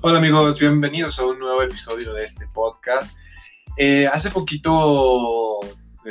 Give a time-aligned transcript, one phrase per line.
[0.00, 3.18] Hola amigos, bienvenidos a un nuevo episodio de este podcast.
[3.76, 5.58] Eh, hace poquito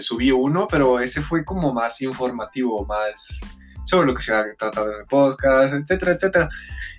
[0.01, 3.39] subí uno, pero ese fue como más informativo, más
[3.85, 6.49] sobre lo que se va a tratar en el podcast, etcétera, etcétera.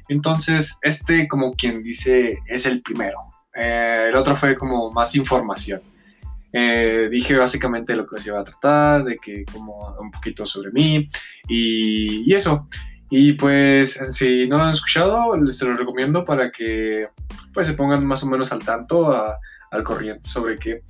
[0.09, 3.19] Entonces, este como quien dice es el primero.
[3.55, 5.83] Eh, el otro fue como más información.
[6.55, 10.71] Eh, dije básicamente lo que se iba a tratar, de que como un poquito sobre
[10.71, 11.07] mí
[11.49, 12.67] y eso.
[13.11, 17.09] Y pues si no lo han escuchado, les lo recomiendo para que
[17.55, 20.83] pues se pongan más o menos al tanto, al corriente sobre qué,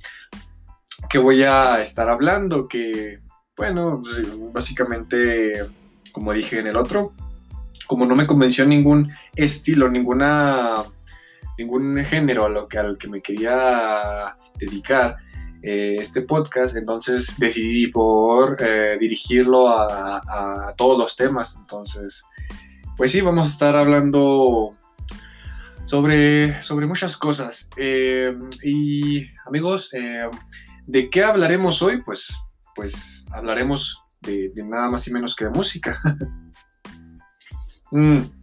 [1.09, 3.19] qué voy a estar hablando, que
[3.55, 5.65] bueno, pues, básicamente
[6.11, 7.13] como dije en el otro,
[7.87, 10.75] como no me convenció ningún estilo, ninguna
[11.57, 15.17] ningún género a lo que al que me quería dedicar,
[15.61, 21.57] eh, este podcast, entonces decidí por eh, dirigirlo a, todos los temas.
[21.59, 22.23] Entonces,
[22.95, 24.75] pues sí, vamos a estar hablando
[25.85, 27.69] sobre, sobre muchas cosas.
[27.75, 29.91] Eh, y amigos,
[30.85, 32.01] ¿de qué hablaremos hoy?
[32.01, 32.33] Pues,
[32.75, 35.99] pues hablaremos de, nada más y menos que de música.
[37.91, 38.38] mm.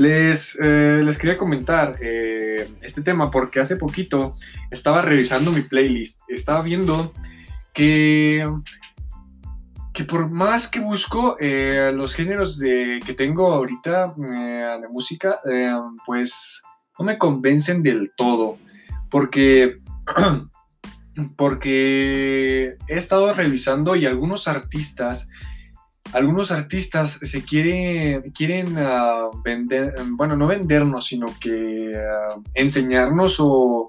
[0.00, 4.34] Les, eh, les quería comentar eh, este tema porque hace poquito
[4.70, 7.12] estaba revisando mi playlist, estaba viendo
[7.74, 8.50] que,
[9.92, 15.38] que por más que busco eh, los géneros de, que tengo ahorita de música,
[16.06, 16.62] pues
[16.98, 18.56] no me convencen del todo,
[19.10, 19.80] porque,
[21.36, 25.28] porque he estado revisando y algunos artistas
[26.12, 33.86] algunos artistas se quieren, quieren ah, vender, bueno, no vendernos, sino que ah, enseñarnos o,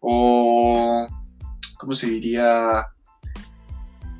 [0.00, 1.06] o,
[1.76, 2.86] ¿cómo se diría?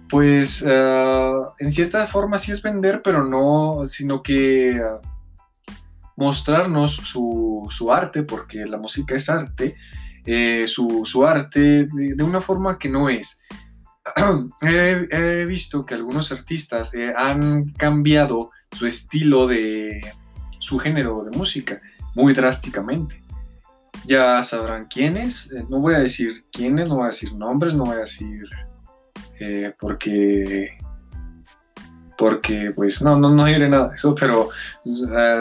[0.09, 4.81] Pues ah, en cierta forma sí es vender, pero no, sino que
[6.17, 9.77] mostrarnos su, su, arte, porque la música es arte,
[10.25, 13.43] eh, su, su, arte de una forma que no es.
[14.63, 20.01] he, visto que algunos artistas eh, han cambiado su estilo de
[20.59, 21.81] su género de música
[22.15, 23.23] muy drásticamente.
[24.05, 27.85] Ya sabrán quiénes, eh, no voy a decir quiénes, no voy a decir nombres, no
[27.85, 28.45] voy a decir
[29.41, 30.79] eh, porque
[32.19, 34.49] porque pues no, no, no diré nada de eso, pero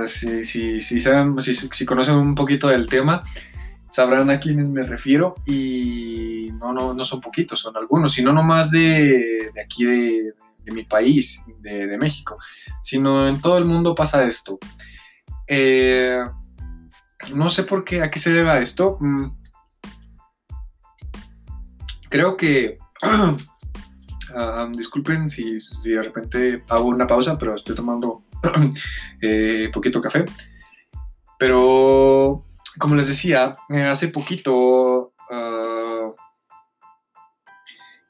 [0.08, 3.24] si, si, si, saben, si, si conocen un poquito del tema,
[3.90, 8.72] sabrán a quiénes me refiero y no, no, no son poquitos, son algunos, sino nomás
[8.72, 10.34] de, de aquí de,
[10.64, 12.38] de, mi país, de, de, México,
[12.82, 14.58] sino en todo el mundo pasa esto.
[15.48, 16.24] Eh,
[17.34, 18.98] no sé por qué, a qué se debe esto.
[19.00, 19.32] Mm.
[22.10, 22.78] Creo que,
[24.36, 28.24] ah, disculpen si, si, de repente hago una pausa, pero estoy tomando
[29.22, 30.26] eh, poquito café.
[31.38, 32.46] Pero
[32.78, 35.75] como les decía, eh, hace poquito, uh,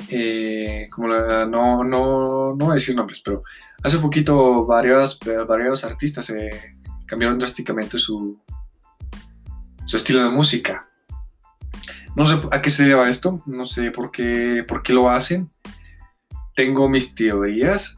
[0.09, 3.43] eh, como no, no, no voy a decir nombres, pero
[3.83, 8.39] hace poquito varios, varios artistas eh, cambiaron drásticamente su,
[9.85, 10.87] su estilo de música.
[12.15, 15.49] No sé a qué se deba esto, no sé por qué, por qué lo hacen.
[16.55, 17.97] Tengo mis teorías,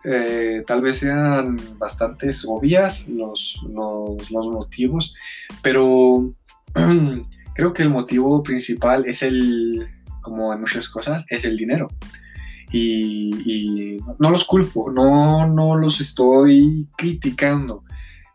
[0.65, 5.13] tal vez sean bastante obvias los, los, los motivos,
[5.61, 6.33] pero
[7.53, 9.87] creo que el motivo principal es el,
[10.27, 11.87] como en muchas cosas, es el dinero.
[12.71, 17.83] Y, no los culpo, no, no los estoy criticando.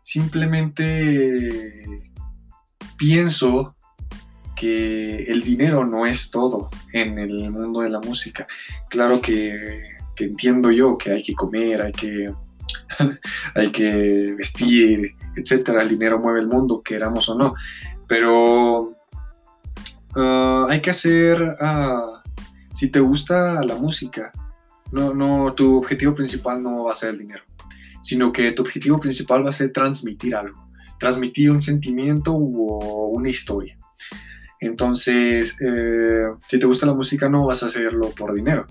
[0.01, 2.01] Simplemente
[2.97, 3.75] pienso
[4.55, 8.47] que el dinero no es todo en el mundo de la música.
[8.89, 9.81] Claro que,
[10.17, 12.33] entiendo yo que hay que comer, hay que,
[13.55, 15.83] hay que vestir, etcétera.
[15.83, 17.53] El dinero mueve el mundo, queramos o no.
[18.07, 18.92] Pero
[20.15, 22.21] ah, hay que hacer, ah,
[22.73, 24.31] si te gusta la música,
[24.91, 27.43] no, no, tu objetivo principal no va a ser el dinero,
[28.01, 30.67] sino que tu objetivo principal va a ser transmitir algo,
[30.99, 33.77] transmitir un sentimiento o una historia.
[34.59, 38.65] Entonces, eh, si te gusta la música, no vas a hacerlo por dinero.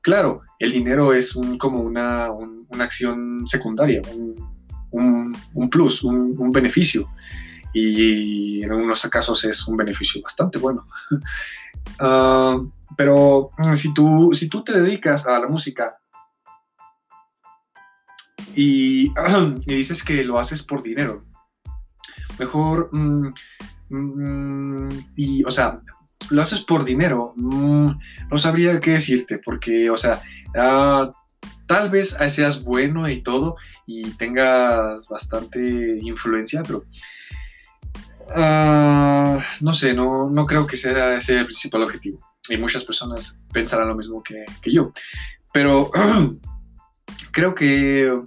[0.00, 2.28] Claro, el dinero es como una,
[2.78, 4.02] acción secundaria,
[4.92, 7.08] un, un plus, un, beneficio
[7.72, 10.86] y en algunos casos es un beneficio bastante bueno.
[11.98, 12.60] Ah,
[12.96, 15.98] pero mm, si tú, si tú te dedicas a la música
[18.54, 19.12] y,
[19.66, 21.24] dices que lo haces por dinero,
[22.38, 23.34] mejor, mm,
[23.88, 25.80] mm, y, o sea,
[26.30, 27.98] lo haces por dinero, no
[28.38, 30.20] sabría qué decirte, porque, o sea,
[30.56, 31.10] ah,
[31.66, 36.84] tal vez seas bueno y todo y tengas bastante influencia, pero
[38.30, 42.20] ah, no sé, no, no creo que sea ese el principal objetivo.
[42.48, 44.92] Y muchas personas pensarán lo mismo que, yo.
[45.52, 45.90] Pero
[47.32, 48.20] creo que,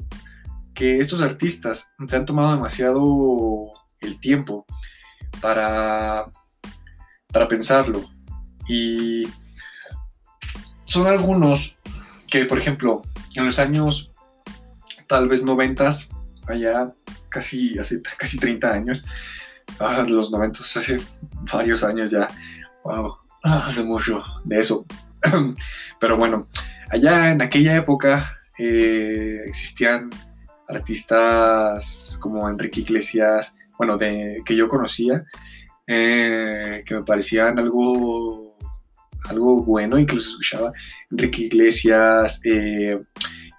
[0.73, 4.65] que estos artistas se han tomado demasiado el tiempo
[5.41, 6.25] para,
[7.31, 8.03] para pensarlo.
[8.67, 9.23] Y
[10.85, 11.77] son algunos
[12.29, 13.01] que, por ejemplo,
[13.35, 14.11] en los años
[15.07, 16.09] tal vez noventas,
[16.47, 16.91] allá
[17.29, 19.05] casi, hace casi 30 años,
[19.79, 20.97] ah, los noventas hace
[21.51, 22.27] varios años ya,
[22.83, 24.85] wow, hace mucho de eso.
[25.99, 26.47] Pero bueno,
[26.89, 30.09] allá en aquella época eh, existían
[30.67, 35.23] artistas como Enrique Iglesias, bueno, de, que yo conocía,
[35.87, 38.57] eh, que me parecían algo,
[39.29, 40.71] algo bueno los escuchaba.
[41.11, 42.99] Enrique Iglesias, eh,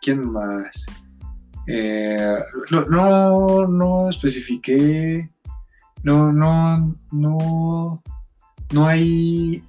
[0.00, 0.86] ¿quién más?
[2.70, 5.28] no, no, no especifiqué,
[6.06, 8.02] no, no, no,
[8.72, 9.62] no hay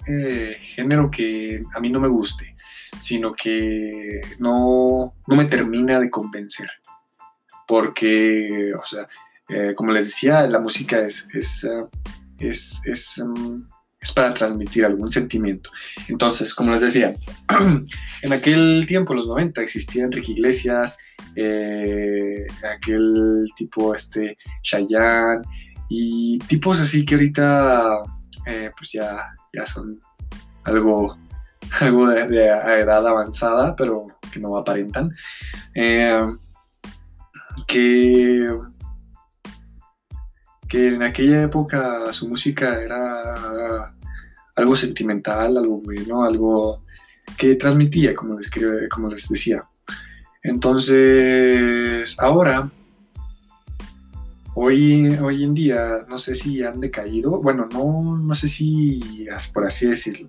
[0.76, 2.58] género que a mí no me guste
[3.02, 6.70] sino que no, me termina de convencer.
[7.68, 9.08] Porque, o sea,
[9.50, 13.62] eh, como les decía, la música es, es, eh, mm,
[14.00, 15.70] es, para transmitir algún sentimiento.
[16.08, 17.14] Entonces, como les decía,
[18.24, 20.98] en aquel tiempo, los 90, existía Enrique Iglesias,
[21.36, 25.42] eh, aquel tipo, este, Chayanne,
[25.90, 28.04] y tipos así que ahorita,
[28.78, 30.00] pues ya, ya son
[30.64, 31.18] algo
[31.82, 35.16] algo de, edad avanzada, pero que no aparentan,
[35.74, 36.26] eh,
[37.68, 38.50] que,
[40.68, 43.94] que en aquella época su música era
[44.56, 46.84] algo sentimental, algo bueno, algo
[47.38, 48.50] que transmitía, como les,
[48.90, 49.66] como les decía.
[50.42, 52.70] Entonces, ahora,
[54.60, 59.68] hoy, hoy en día, no sé si han decaído, bueno, no, no sé si, por
[59.68, 60.28] así decirlo,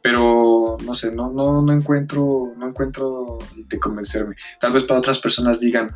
[0.00, 4.36] pero no sé, no, no, no encuentro, no encuentro de convencerme.
[4.60, 5.90] Tal vez para otras personas digan,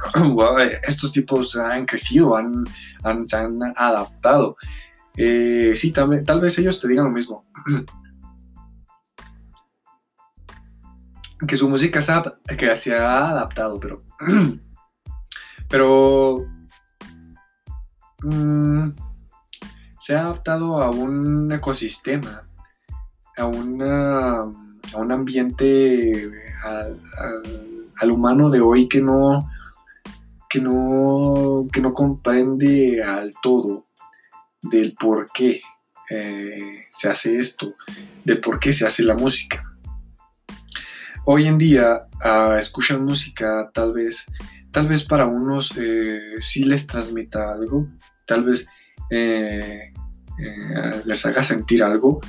[0.89, 2.65] estos tipos han crecido, han,
[3.05, 4.57] han se han adaptado.
[5.17, 7.47] Eh, sí, tal, tal vez ellos te digan lo mismo.
[11.47, 12.25] que su música se ha,
[12.59, 14.03] que se ha adaptado, pero...
[15.69, 16.57] pero...
[18.23, 18.91] Mm,
[20.00, 22.49] se ha adaptado a un ecosistema
[23.38, 26.31] a, un ambiente,
[26.65, 29.49] al, humano de hoy que no,
[30.49, 33.87] que no, que no comprende al todo
[34.62, 35.61] del por qué
[36.11, 37.75] eh, se hace esto,
[38.25, 39.65] del por qué se hace la música.
[41.25, 44.25] Hoy en día uh, escuchan música tal vez,
[44.79, 47.89] tal vez para unos eh, sí les transmita algo,
[48.25, 48.69] tal vez
[49.11, 49.93] eh,
[51.05, 52.21] les haga sentir algo,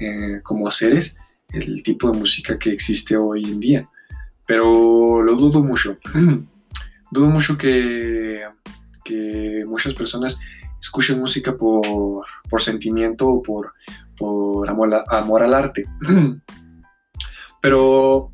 [0.00, 1.18] eh, como seres
[1.52, 3.88] el tipo de música que existe hoy en día.
[4.46, 5.98] Pero lo dudo mucho.
[7.10, 8.40] dudo mucho que,
[9.04, 10.38] que, muchas personas
[10.80, 13.74] escuchen música por, por sentimiento o por,
[14.16, 15.84] por amor, amor, al arte.
[17.60, 18.30] pero,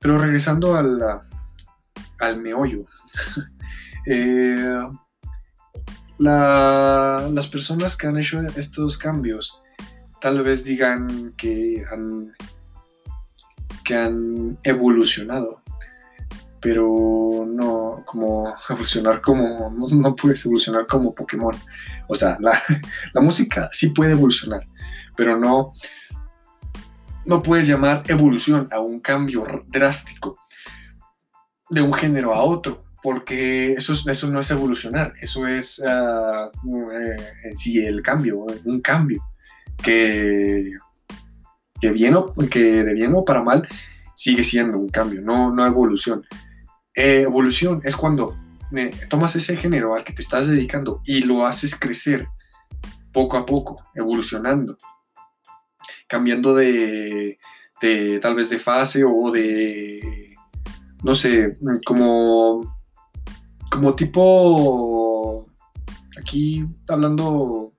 [0.00, 1.00] pero regresando al,
[2.20, 2.86] al meollo.
[4.06, 4.86] Eh,
[6.18, 9.58] las personas que han hecho estos cambios
[10.20, 12.32] tal vez digan que han,
[13.84, 15.60] que han evolucionado,
[16.60, 21.54] pero no como evolucionar como, no, puedes evolucionar como Pokémon.
[22.08, 24.64] O sea, la, música sí puede evolucionar,
[25.14, 25.74] pero no,
[27.26, 30.38] no puedes llamar evolución a un cambio drástico
[31.74, 37.58] de un género a otro, porque eso, eso no es evolucionar, eso es eh, en
[37.58, 39.22] sí el cambio, un cambio
[39.82, 40.72] que,
[41.80, 43.68] que, bien o, que de bien o para mal
[44.16, 46.24] sigue siendo un cambio, no, no evolución.
[46.94, 48.38] Eh, evolución es cuando
[49.08, 52.26] tomas ese género al que te estás dedicando y lo haces crecer
[53.12, 54.76] poco a poco, evolucionando,
[56.08, 57.38] cambiando de,
[57.82, 60.33] de tal vez de fase o de,
[61.04, 62.78] no sé, como,
[63.70, 65.46] como tipo,
[66.18, 67.74] aquí hablando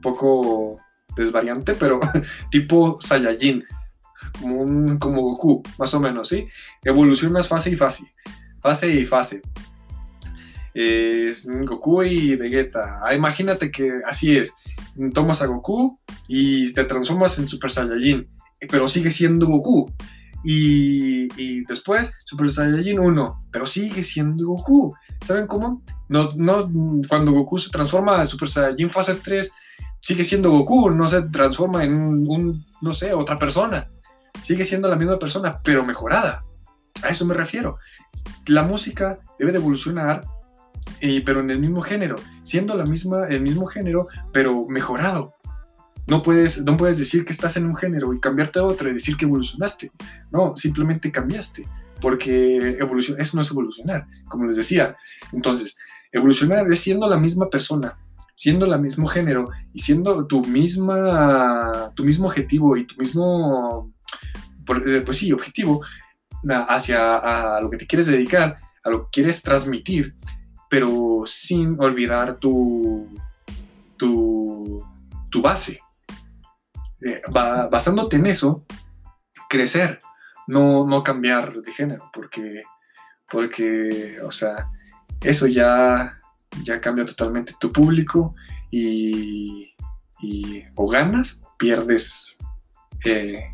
[0.00, 0.80] poco
[1.14, 2.00] desvariante, pero
[2.50, 3.64] tipo Saiyajin,
[4.40, 6.48] como, un, como Goku, más o menos, ¿sí?
[6.82, 8.04] Evolucionas fase y fase,
[8.62, 9.42] fase y fase.
[10.72, 13.00] Es Goku y Vegeta.
[13.04, 14.54] Ah, imagínate que así es.
[15.12, 15.98] Tomas a Goku
[16.28, 18.26] y te transformas en Super Saiyajin,
[18.70, 19.92] pero sigue siendo Goku.
[20.44, 24.94] Y, después Super Saiyajin 1, pero sigue siendo Goku.
[25.24, 25.82] ¿Saben cómo?
[26.08, 26.68] No, no,
[27.08, 29.52] cuando Goku se transforma en Super Saiyajin fase 3,
[30.00, 33.88] sigue siendo Goku, no se transforma en un, no sé, otra persona.
[34.42, 36.42] Sigue siendo la misma persona, pero mejorada.
[37.02, 37.78] A eso me refiero.
[38.46, 40.24] La música debe de evolucionar,
[41.00, 45.34] eh, pero en el mismo género, siendo la misma, el mismo género, pero mejorado.
[46.08, 48.94] No puedes, no puedes decir que estás en un género y cambiarte a otro y
[48.94, 49.92] decir que evolucionaste.
[50.30, 51.66] No, simplemente cambiaste.
[52.00, 54.96] Porque evolución, eso no es evolucionar, como les decía.
[55.32, 55.76] Entonces,
[56.10, 57.98] evolucionar es siendo la misma persona,
[58.36, 63.92] siendo el mismo género y siendo tu misma, tu mismo objetivo y tu mismo,
[64.86, 65.82] eh, pues sí, objetivo
[66.68, 67.16] hacia
[67.56, 70.14] a lo que te quieres dedicar, a lo que quieres transmitir,
[70.70, 73.08] pero sin olvidar tu,
[73.96, 74.84] tu,
[75.30, 75.80] tu base.
[77.00, 78.64] Eh, basándote en eso,
[79.48, 79.98] crecer,
[80.46, 82.62] no, no cambiar de género, porque,
[83.30, 84.68] porque, o sea,
[85.22, 86.18] eso ya,
[86.64, 88.34] ya cambia totalmente tu público
[88.70, 89.74] y,
[90.74, 92.38] o ganas, pierdes
[93.04, 93.44] eh,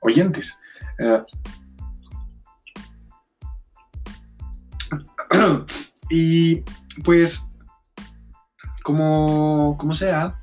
[0.00, 0.60] oyentes.
[0.98, 1.22] Eh,
[6.10, 6.62] y
[7.02, 7.52] pues,
[8.84, 10.40] como, como sea,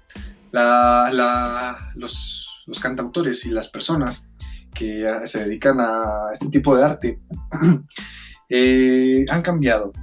[1.95, 4.27] los, cantautores y las personas
[4.73, 7.17] que se dedican a este tipo de arte
[8.49, 9.93] eh, han cambiado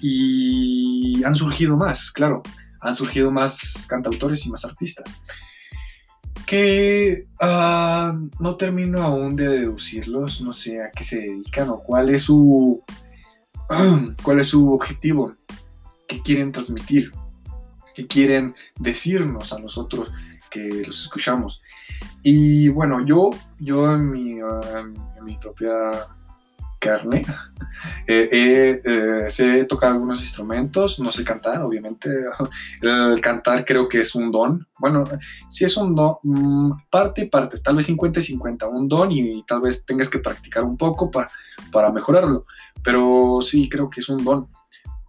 [0.00, 2.42] y han surgido más, claro,
[2.80, 5.04] han surgido más cantautores y más artistas
[6.46, 12.10] que ah, no termino aún de deducirlos, no sé a qué se dedican o cuál
[12.10, 12.82] es su
[14.24, 15.32] cuál es su objetivo,
[16.08, 17.12] qué quieren transmitir
[18.06, 20.10] quieren decirnos a nosotros
[20.50, 21.62] que los escuchamos.
[22.22, 25.92] Y bueno, yo, yo en mi, en mi propia
[26.80, 27.22] carne
[28.06, 32.10] eh, eh, sé tocar algunos instrumentos, no sé cantar, obviamente.
[32.82, 34.66] El cantar creo que es un don.
[34.78, 35.04] Bueno,
[35.48, 39.12] si es un don, mm, parte y parte, tal vez 50 y 50, un don
[39.12, 41.30] y tal vez tengas que practicar un poco para,
[41.70, 42.46] para mejorarlo.
[42.82, 44.48] Pero sí, creo que es un don.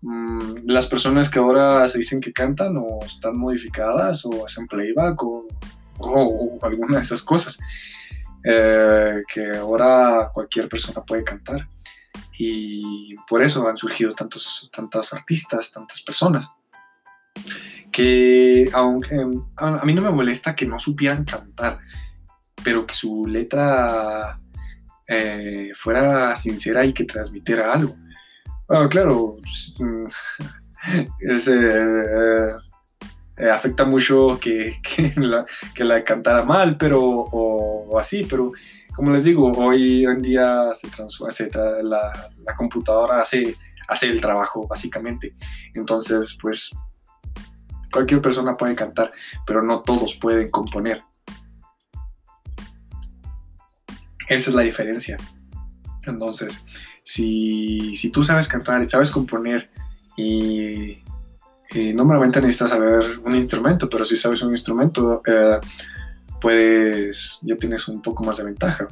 [0.01, 5.21] Mm, las personas que ahora se dicen que cantan o están modificadas o hacen playback
[5.23, 5.47] o,
[6.63, 7.59] alguna de esas cosas
[8.43, 11.67] eh, que ahora cualquier persona puede cantar.
[12.37, 16.49] Y por eso han surgido tantos, tantos artistas, tantas personas.
[17.91, 19.15] Que aunque
[19.57, 21.77] a, mí no me molesta que no supieran cantar,
[22.63, 24.39] pero que su letra
[25.07, 27.95] eh, fuera sincera y que transmitiera algo.
[28.71, 29.35] Bueno, claro,
[33.37, 34.79] eh, afecta mucho que,
[35.17, 38.53] la, que, la, cantara mal, pero o, así, pero
[38.95, 40.69] como les digo, hoy en día
[41.83, 43.57] la, la, computadora hace,
[43.89, 45.35] hace el trabajo, básicamente.
[45.73, 46.71] Entonces, pues,
[47.91, 49.11] cualquier persona puede cantar,
[49.45, 51.03] pero no todos pueden componer.
[54.29, 55.17] Esa es la diferencia.
[56.05, 56.65] Entonces,
[57.03, 59.69] si, si tú sabes cantar y sabes componer
[60.17, 61.03] y,
[61.73, 65.59] y normalmente necesitas saber un instrumento, pero si sabes un instrumento, eh,
[66.39, 68.87] pues ya tienes un poco más de ventaja.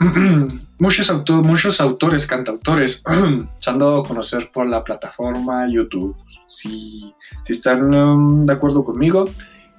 [0.78, 3.02] muchos, muchos autores, cantautores,
[3.58, 6.16] se han dado a conocer por la plataforma YouTube.
[6.48, 9.26] Si, si están um, de acuerdo conmigo,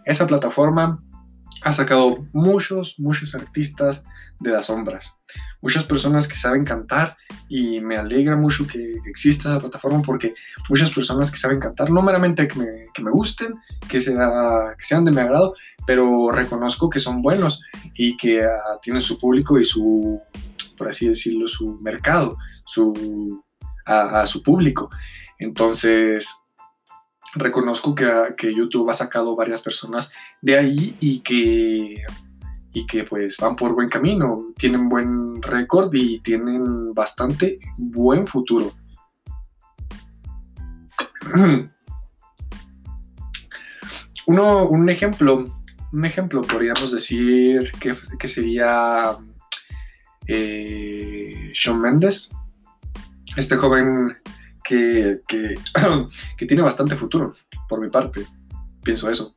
[0.05, 1.03] esa plataforma
[1.63, 4.03] ha sacado muchos, muchos artistas
[4.39, 5.19] de las sombras.
[5.61, 7.15] Muchas personas que saben cantar
[7.47, 10.33] y me alegra mucho que exista esa plataforma porque
[10.69, 13.53] muchas personas que saben cantar, no meramente que me, gusten,
[13.87, 15.53] que, sea, que sean de mi agrado,
[15.85, 17.61] pero reconozco que son buenos
[17.93, 20.19] y que ah, tienen su público y su,
[20.77, 23.43] por así decirlo, su mercado, su,
[23.85, 24.89] a su público.
[25.37, 26.27] Entonces,
[27.33, 30.11] reconozco que, YouTube ha sacado varias personas
[30.41, 32.03] de ahí y que,
[32.73, 38.71] y que pues van por buen camino, tienen buen récord y tienen bastante buen futuro.
[44.27, 45.61] Uno, un ejemplo,
[45.91, 49.17] un ejemplo podríamos decir que, sería
[50.27, 52.31] eh, Shawn Mendes,
[53.35, 54.15] este joven
[55.27, 57.35] que, tiene bastante futuro,
[57.67, 58.25] por mi parte.
[58.83, 59.33] Pienso eso.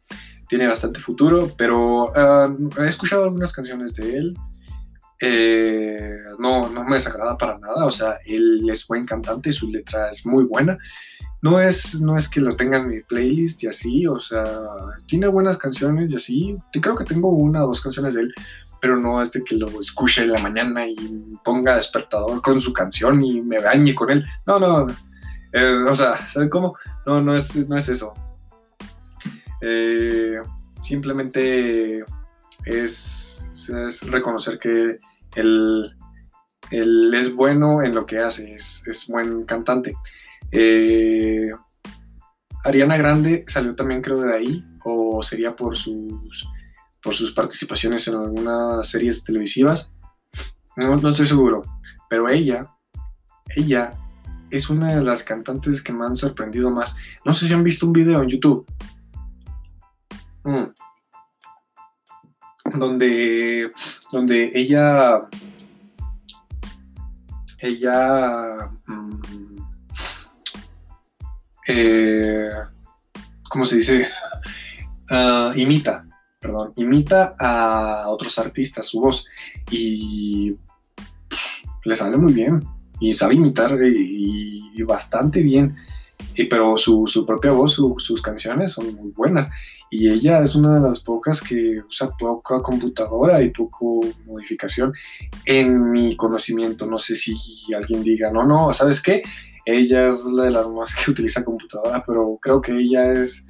[0.48, 4.34] Tiene bastante futuro, pero ah, he escuchado algunas canciones de él.
[5.20, 7.86] Eh, no, no me desagrada para nada.
[7.86, 10.78] O sea, él es buen cantante, su letra es muy buena.
[11.42, 14.44] No es, no es que lo tenga en mi playlist y así, o sea,
[15.06, 16.56] tiene buenas canciones y así.
[16.80, 18.34] Creo que tengo una o dos canciones de él,
[18.80, 20.94] pero no es de que lo escuche en la mañana y
[21.44, 24.24] ponga despertador con su canción y me bañe con él.
[24.46, 24.86] No, no,
[25.54, 26.76] o sea, ¿saben cómo?
[27.06, 28.12] No, no es, no es eso.
[29.60, 30.40] Eh,
[30.82, 32.04] simplemente
[32.64, 33.48] es,
[34.08, 34.98] reconocer que
[35.36, 35.96] él,
[36.70, 39.94] él, es bueno en lo que hace, es, es buen cantante.
[40.50, 41.50] Eh,
[42.64, 46.48] Ariana Grande salió también creo de ahí, o sería por sus,
[47.02, 49.92] por sus participaciones en algunas series televisivas.
[50.76, 51.62] No, no estoy seguro,
[52.08, 52.74] pero ella,
[53.54, 53.92] ella
[54.56, 56.94] es una de las cantantes que me han sorprendido más.
[57.24, 58.64] No sé si han visto un video en YouTube.
[60.44, 60.64] Mm.
[62.78, 63.72] donde,
[64.12, 65.26] donde ella,
[67.58, 69.56] ella, mm,
[71.68, 72.50] eh,
[73.48, 74.08] ¿cómo se dice?
[75.10, 76.06] Ah, imita,
[76.40, 79.26] perdón, imita a otros artistas su voz
[79.70, 80.56] y
[81.84, 82.66] le sale muy bien
[83.00, 85.74] y sabe imitar y, bastante bien,
[86.50, 89.48] pero su, propia voz, sus canciones son muy buenas
[89.90, 94.92] y ella es una de las pocas que usa poca computadora y poco modificación
[95.44, 96.84] en mi conocimiento.
[96.84, 97.36] No sé si
[97.72, 99.22] alguien diga, no, no, ¿sabes qué?
[99.64, 103.46] Ella es la de las más que utiliza computadora, pero creo que ella es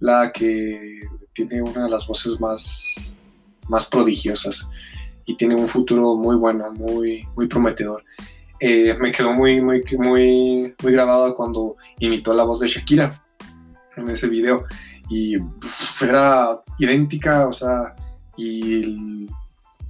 [0.00, 1.00] la que
[1.34, 2.94] tiene una de las voces más,
[3.68, 4.68] más prodigiosas
[5.26, 8.02] y tiene un futuro muy bueno, muy, muy prometedor.
[8.60, 13.22] Eh, me quedó muy, muy, muy, muy grabado cuando imitó la voz de Shakira
[13.96, 14.64] en ese video
[15.08, 15.36] y
[16.00, 17.94] era idéntica, o sea,
[18.36, 19.26] y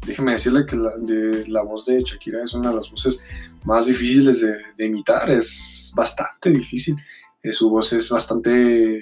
[0.07, 3.23] déjeme decirle que la, de, la voz de Shakira es una de las voces
[3.65, 6.97] más difíciles de, imitar, es bastante difícil,
[7.43, 9.01] eh, su voz es bastante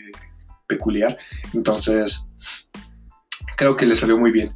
[0.67, 1.17] peculiar,
[1.55, 2.27] entonces
[3.57, 4.53] creo que le salió muy bien.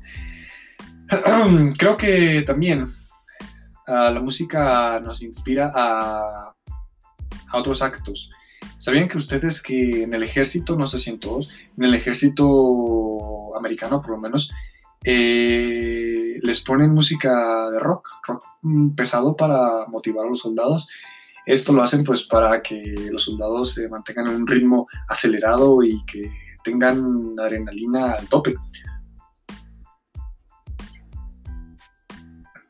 [1.78, 2.88] creo que también
[3.86, 6.52] ah, la música nos inspira a,
[7.52, 8.30] otros actos.
[8.78, 13.56] ¿Sabían que ustedes que en el ejército, no sé si en todos, en el ejército
[13.56, 14.50] americano por lo menos,
[15.04, 18.44] eh, les ponen música de rock, rock
[18.96, 20.88] pesado para motivar a los soldados?
[21.46, 26.04] Esto lo hacen pues para que los soldados se mantengan en un ritmo acelerado y
[26.04, 26.28] que
[26.64, 28.56] tengan adrenalina al tope.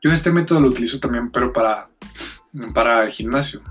[0.01, 1.87] Yo este método lo utilizo también, pero para,
[2.73, 3.61] para el gimnasio.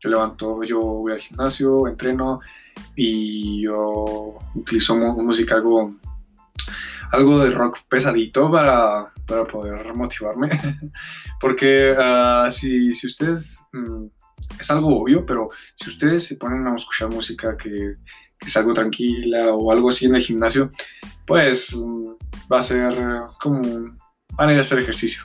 [0.00, 2.40] Yo levanto, yo voy al gimnasio, entreno
[2.96, 5.96] y yo utilizo música algo,
[7.10, 10.48] algo de rock pesadito para, para poder motivarme.
[11.40, 14.06] Porque ah, si, si, ustedes, mm,
[14.58, 17.96] es algo obvio, pero si ustedes se ponen a escuchar música que,
[18.38, 20.70] que es algo tranquila o algo así en el gimnasio,
[21.26, 22.12] pues mm,
[22.50, 22.94] va a ser
[23.42, 23.60] como,
[24.34, 25.24] van a ir a hacer ejercicio.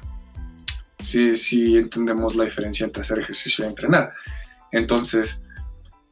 [1.05, 4.11] Si, si entendemos la diferencia entre hacer ejercicio y entrenar.
[4.71, 5.43] Entonces,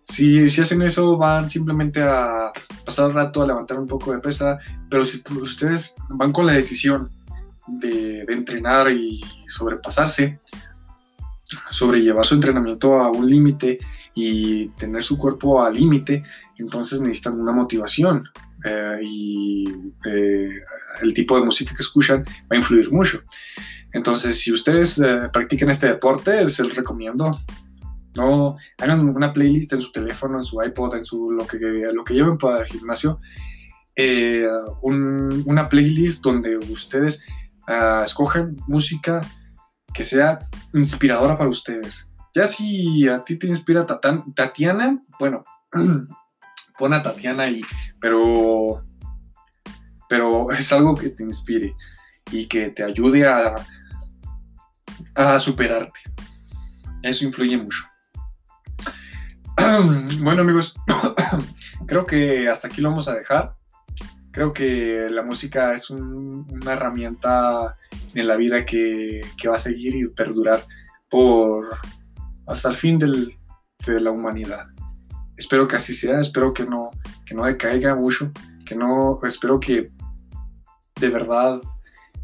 [0.05, 2.51] si, si, hacen eso, van simplemente a
[2.85, 6.53] pasar el rato a levantar un poco de pesa, pero si ustedes van con la
[6.53, 7.09] decisión
[7.67, 10.39] de, entrenar y sobrepasarse,
[11.69, 13.79] sobrellevar su entrenamiento a un límite
[14.15, 16.23] y tener su cuerpo al límite,
[16.57, 18.23] entonces necesitan una motivación
[18.63, 19.65] eh, y
[20.05, 20.61] eh,
[21.01, 23.23] el tipo de música que escuchan va a influir mucho.
[23.93, 27.39] Entonces, si ustedes eh, practican este deporte, se los recomiendo
[28.15, 31.57] no, hagan una playlist en su teléfono, en su iPod, en su lo que,
[31.91, 33.19] lo que lleven para el gimnasio.
[33.95, 34.47] Eh,
[34.81, 37.21] una playlist donde ustedes
[37.67, 39.21] uh, escogen música
[39.93, 40.39] que sea
[40.73, 42.11] inspiradora para ustedes.
[42.35, 45.43] Ya si a ti te inspira Tatiana, bueno,
[46.77, 47.61] pon a Tatiana ahí,
[47.99, 48.83] pero,
[50.09, 51.75] pero es algo que te inspire
[52.31, 53.53] y que te ayude a,
[55.15, 55.99] a superarte.
[57.01, 57.83] Eso influye mucho.
[60.19, 60.75] Bueno amigos,
[61.87, 63.55] creo que hasta aquí lo vamos a dejar.
[64.31, 67.75] Creo que la música es una herramienta
[68.15, 70.63] en la vida que, va a seguir y perdurar
[71.09, 71.77] por
[72.47, 74.65] hasta el fin de la humanidad.
[75.37, 76.89] Espero que así sea, espero que no,
[77.25, 78.31] que no decaiga mucho,
[78.65, 79.91] que no, espero que
[80.99, 81.61] de verdad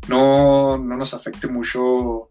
[0.08, 2.30] no, no nos afecte mucho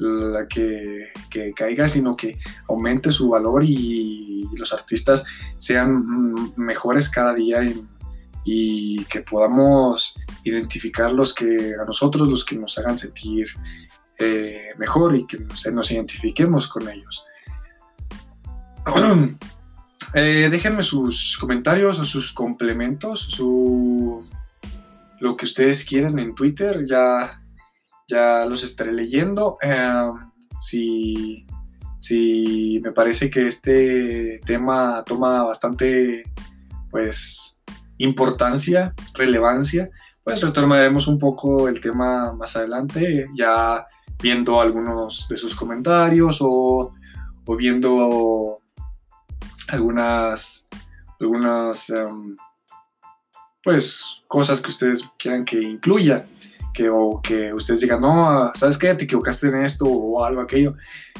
[0.00, 1.12] la que,
[1.54, 5.24] caiga, sino que aumente su valor y, los artistas
[5.58, 6.04] sean
[6.56, 7.60] mejores cada día
[8.44, 13.46] y, que podamos identificar los que a nosotros, los que nos hagan sentir
[14.18, 17.24] eh, mejor y que nos, identifiquemos con ellos.
[20.12, 24.24] Eh, déjenme sus comentarios o sus complementos, su,
[25.20, 26.84] lo que ustedes quieran en Twitter.
[26.84, 27.40] Ya
[28.10, 29.56] ya los estaré leyendo.
[29.62, 30.10] Eh,
[30.60, 31.46] si,
[31.98, 36.24] si me parece que este tema toma bastante
[36.90, 37.60] pues
[37.98, 39.90] importancia, relevancia,
[40.24, 43.86] pues retomaremos un poco el tema más adelante, ya
[44.22, 46.92] viendo algunos de sus comentarios o,
[47.46, 48.60] o viendo
[49.68, 50.68] algunas,
[51.20, 52.36] algunas em,
[53.62, 56.26] pues, cosas que ustedes quieran que incluya.
[56.72, 58.94] Que, o que ustedes digan, no, ¿sabes qué?
[58.94, 60.74] Te equivocaste en esto o algo aquello.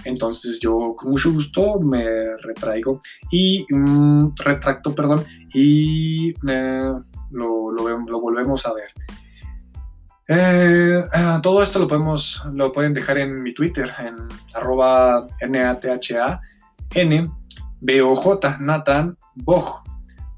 [0.04, 2.04] Entonces yo con mucho gusto me
[2.36, 6.92] retraigo y mm, retracto, perdón, y eh,
[7.30, 8.90] lo, lo, volvemos a ver.
[10.28, 14.16] Eh, eh, todo esto lo, podemos, lo pueden dejar en mi Twitter, en
[14.54, 16.40] arroba NATHA,
[16.94, 17.28] N,
[17.80, 19.82] B-O-J, Nathan Boj.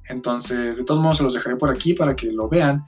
[0.09, 2.87] Entonces, de todos modos, se los dejaré por aquí para que lo vean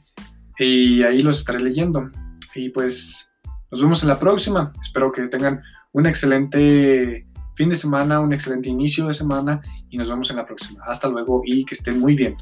[0.59, 2.11] y ahí los estaré leyendo.
[2.55, 3.33] Y pues,
[3.71, 4.73] nos vemos en la próxima.
[4.83, 5.63] Espero que tengan
[5.93, 10.47] un excelente fin de semana, un excelente inicio de semana y nos vemos en la
[10.47, 10.85] próxima.
[10.87, 12.37] Hasta luego y que estén muy bien.